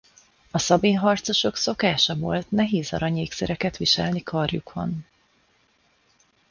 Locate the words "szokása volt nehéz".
1.55-2.93